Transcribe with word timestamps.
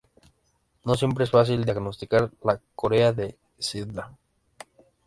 No 0.83 0.95
siempre 0.95 1.25
es 1.25 1.29
fácil 1.29 1.63
diagnosticar 1.63 2.31
la 2.41 2.59
corea 2.75 3.13
de 3.13 3.37
Sydenham. 3.59 4.17